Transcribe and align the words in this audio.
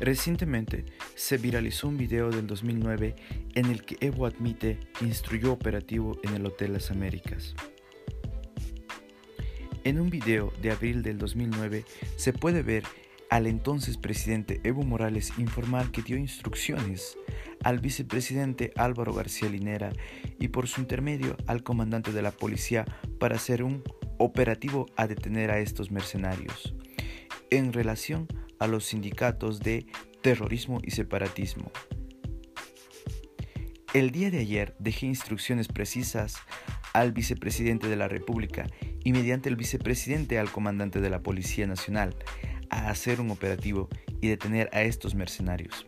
Recientemente 0.00 0.84
se 1.16 1.38
viralizó 1.38 1.88
un 1.88 1.96
video 1.96 2.30
del 2.30 2.46
2009 2.46 3.16
en 3.54 3.66
el 3.66 3.84
que 3.84 3.96
Evo 4.00 4.26
admite 4.26 4.78
instruyó 5.00 5.52
operativo 5.52 6.18
en 6.22 6.34
el 6.34 6.46
Hotel 6.46 6.74
Las 6.74 6.90
Américas. 6.90 7.54
En 9.82 10.00
un 10.00 10.08
video 10.08 10.52
de 10.62 10.70
abril 10.70 11.02
del 11.02 11.18
2009 11.18 11.84
se 12.16 12.32
puede 12.32 12.62
ver 12.62 12.84
al 13.28 13.46
entonces 13.46 13.96
presidente 13.96 14.60
Evo 14.62 14.84
Morales 14.84 15.32
informar 15.36 15.90
que 15.90 16.02
dio 16.02 16.16
instrucciones 16.16 17.18
al 17.64 17.80
vicepresidente 17.80 18.72
Álvaro 18.76 19.12
García 19.12 19.48
Linera 19.48 19.92
y 20.38 20.48
por 20.48 20.68
su 20.68 20.80
intermedio 20.80 21.36
al 21.46 21.62
comandante 21.64 22.12
de 22.12 22.22
la 22.22 22.30
policía 22.30 22.84
para 23.18 23.36
hacer 23.36 23.64
un 23.64 23.82
operativo 24.18 24.86
a 24.96 25.06
detener 25.06 25.50
a 25.50 25.58
estos 25.58 25.90
mercenarios 25.90 26.74
en 27.50 27.72
relación 27.72 28.28
a 28.58 28.66
los 28.66 28.84
sindicatos 28.84 29.60
de 29.60 29.86
terrorismo 30.22 30.80
y 30.82 30.90
separatismo. 30.90 31.70
El 33.94 34.10
día 34.10 34.30
de 34.30 34.38
ayer 34.38 34.74
dejé 34.78 35.06
instrucciones 35.06 35.68
precisas 35.68 36.36
al 36.92 37.12
vicepresidente 37.12 37.88
de 37.88 37.96
la 37.96 38.08
República 38.08 38.66
y 39.02 39.12
mediante 39.12 39.48
el 39.48 39.56
vicepresidente 39.56 40.38
al 40.38 40.50
comandante 40.50 41.00
de 41.00 41.10
la 41.10 41.22
Policía 41.22 41.66
Nacional 41.66 42.14
a 42.70 42.90
hacer 42.90 43.20
un 43.20 43.30
operativo 43.30 43.88
y 44.20 44.28
detener 44.28 44.68
a 44.72 44.82
estos 44.82 45.14
mercenarios. 45.14 45.86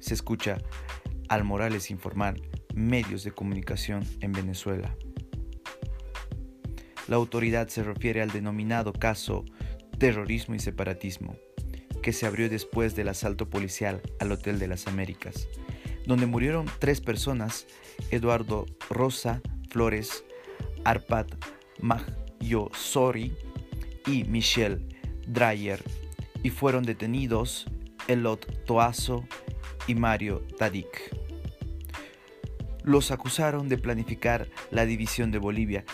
Se 0.00 0.12
escucha 0.12 0.58
al 1.28 1.44
Morales 1.44 1.90
informar 1.90 2.36
medios 2.74 3.24
de 3.24 3.32
comunicación 3.32 4.04
en 4.20 4.32
Venezuela. 4.32 4.94
La 7.08 7.16
autoridad 7.16 7.68
se 7.68 7.82
refiere 7.82 8.22
al 8.22 8.30
denominado 8.30 8.92
caso 8.92 9.44
terrorismo 9.98 10.54
y 10.54 10.58
separatismo, 10.58 11.36
que 12.04 12.12
se 12.12 12.26
abrió 12.26 12.50
después 12.50 12.94
del 12.94 13.08
asalto 13.08 13.48
policial 13.48 14.02
al 14.20 14.30
Hotel 14.30 14.58
de 14.58 14.68
las 14.68 14.86
Américas, 14.86 15.48
donde 16.04 16.26
murieron 16.26 16.66
tres 16.78 17.00
personas, 17.00 17.66
Eduardo 18.10 18.66
Rosa 18.90 19.40
Flores, 19.70 20.22
Arpad 20.84 21.26
Magyosori 21.80 23.34
y 24.06 24.24
Michelle 24.24 24.86
Dreyer, 25.26 25.82
y 26.42 26.50
fueron 26.50 26.84
detenidos 26.84 27.64
Elot 28.06 28.66
Toazo 28.66 29.24
y 29.86 29.94
Mario 29.94 30.46
Tadik. 30.58 31.16
Los 32.82 33.12
acusaron 33.12 33.70
de 33.70 33.78
planificar 33.78 34.46
la 34.70 34.84
división 34.84 35.30
de 35.30 35.38
Bolivia 35.38 35.86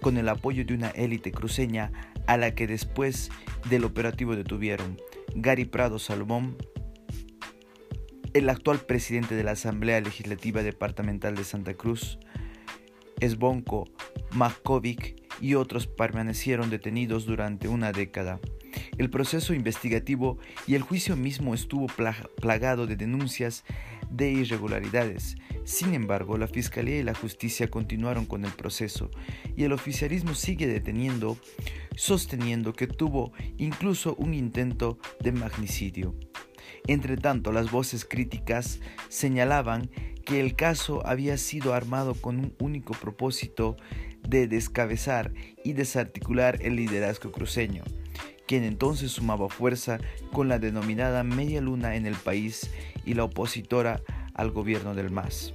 con 0.00 0.16
el 0.16 0.30
apoyo 0.30 0.64
de 0.64 0.72
una 0.72 0.88
élite 0.88 1.30
cruceña 1.30 1.92
a 2.26 2.38
la 2.38 2.54
que 2.54 2.66
después 2.66 3.30
del 3.68 3.84
operativo 3.84 4.34
detuvieron 4.34 4.96
Gary 5.34 5.64
Prado 5.64 5.98
Salomón, 5.98 6.56
el 8.34 8.48
actual 8.48 8.78
presidente 8.80 9.34
de 9.34 9.44
la 9.44 9.52
Asamblea 9.52 10.00
Legislativa 10.00 10.62
Departamental 10.62 11.34
de 11.34 11.44
Santa 11.44 11.74
Cruz, 11.74 12.18
Esbonko 13.20 13.88
Makovic 14.32 15.16
y 15.40 15.54
otros 15.54 15.86
permanecieron 15.86 16.70
detenidos 16.70 17.26
durante 17.26 17.68
una 17.68 17.92
década. 17.92 18.40
El 18.98 19.10
proceso 19.10 19.54
investigativo 19.54 20.38
y 20.66 20.74
el 20.74 20.82
juicio 20.82 21.16
mismo 21.16 21.54
estuvo 21.54 21.86
plagado 21.86 22.86
de 22.86 22.96
denuncias 22.96 23.64
de 24.10 24.30
irregularidades. 24.30 25.36
Sin 25.64 25.94
embargo, 25.94 26.38
la 26.38 26.46
Fiscalía 26.46 26.98
y 26.98 27.02
la 27.02 27.14
Justicia 27.14 27.68
continuaron 27.70 28.26
con 28.26 28.44
el 28.44 28.52
proceso 28.52 29.10
y 29.56 29.64
el 29.64 29.72
oficialismo 29.72 30.34
sigue 30.34 30.66
deteniendo, 30.66 31.36
sosteniendo 31.94 32.72
que 32.72 32.86
tuvo 32.86 33.32
incluso 33.58 34.14
un 34.16 34.34
intento 34.34 34.98
de 35.20 35.32
magnicidio. 35.32 36.14
Entre 36.86 37.16
tanto, 37.16 37.52
las 37.52 37.70
voces 37.70 38.04
críticas 38.04 38.80
señalaban 39.08 39.90
que 40.24 40.40
el 40.40 40.56
caso 40.56 41.06
había 41.06 41.36
sido 41.36 41.74
armado 41.74 42.14
con 42.14 42.38
un 42.38 42.54
único 42.60 42.94
propósito 42.94 43.76
de 44.26 44.46
descabezar 44.46 45.32
y 45.64 45.72
desarticular 45.72 46.58
el 46.62 46.76
liderazgo 46.76 47.32
cruceño, 47.32 47.82
quien 48.48 48.64
entonces 48.64 49.12
sumaba 49.12 49.48
fuerza 49.48 49.98
con 50.32 50.48
la 50.48 50.58
denominada 50.58 51.22
media 51.22 51.60
luna 51.60 51.94
en 51.94 52.06
el 52.06 52.16
país 52.16 52.70
y 53.04 53.14
la 53.14 53.24
opositora 53.24 54.00
al 54.34 54.50
gobierno 54.50 54.94
del 54.94 55.10
MAS. 55.10 55.52